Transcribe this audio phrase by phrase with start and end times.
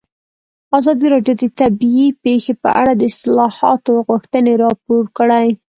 [0.77, 5.47] ازادي راډیو د طبیعي پېښې په اړه د اصلاحاتو غوښتنې راپور کړې.